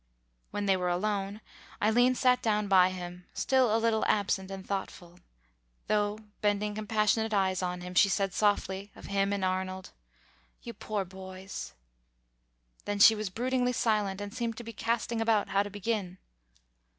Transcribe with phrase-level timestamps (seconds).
[0.49, 1.41] When they were alone,
[1.79, 5.19] Eileen sat down by him, still a little absent and thoughtful,
[5.85, 9.91] though, bending compassionate eyes on him, she said softly, of him and Arnold,
[10.63, 11.73] "You poor boys...."
[12.85, 16.17] Then she was broodingly silent, and seemed to be casting about how to begin.